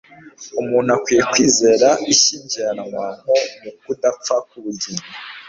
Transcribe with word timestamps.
umuntu 0.61 0.89
akwiye 0.97 1.23
kwizera 1.31 1.89
ishyingiranwa 2.13 3.05
nko 3.21 3.35
mu 3.61 3.71
kudapfa 3.81 4.35
k'ubugingo 4.47 5.05